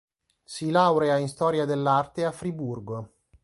[0.43, 3.11] Si laurea in storia dell'arte a Friburgo.